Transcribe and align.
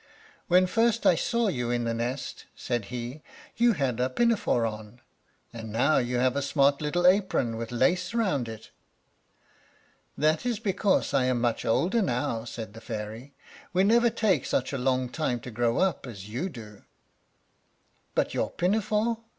"When 0.47 0.65
first 0.65 1.05
I 1.05 1.13
saw 1.13 1.47
you 1.47 1.69
in 1.69 1.83
the 1.83 1.93
nest," 1.93 2.45
said 2.55 2.85
he, 2.85 3.21
"you 3.55 3.73
had 3.73 3.99
a 3.99 4.09
pinafore 4.09 4.65
on, 4.65 4.99
and 5.53 5.71
now 5.71 5.97
you 5.99 6.17
have 6.17 6.35
a 6.35 6.41
smart 6.41 6.81
little 6.81 7.05
apron, 7.05 7.55
with 7.55 7.71
lace 7.71 8.11
round 8.15 8.49
it." 8.49 8.71
"That 10.17 10.43
is 10.43 10.57
because 10.57 11.13
I 11.13 11.25
am 11.25 11.39
much 11.39 11.65
older 11.65 12.01
now," 12.01 12.45
said 12.45 12.73
the 12.73 12.81
fairy; 12.81 13.35
"we 13.73 13.83
never 13.83 14.09
take 14.09 14.47
such 14.47 14.73
a 14.73 14.77
long 14.79 15.07
time 15.07 15.39
to 15.41 15.51
grow 15.51 15.77
up 15.77 16.07
as 16.07 16.27
you 16.27 16.49
do." 16.49 16.81
"But 18.15 18.33
your 18.33 18.49
pinafore?" 18.49 19.19